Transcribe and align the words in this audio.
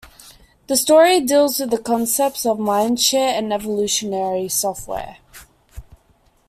The 0.65 0.77
story 0.77 1.19
deals 1.21 1.59
with 1.59 1.69
the 1.69 1.77
concepts 1.77 2.43
of 2.43 2.57
mindshare 2.57 3.37
and 3.37 3.53
evolutionary 3.53 4.49
software. 4.49 5.17